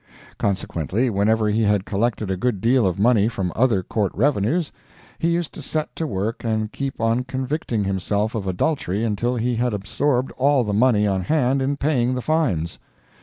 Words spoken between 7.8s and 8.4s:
himself